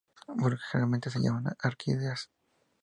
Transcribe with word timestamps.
Vulgarmente 0.35 1.11
se 1.11 1.19
llaman 1.21 1.53
orquídeas. 1.63 2.31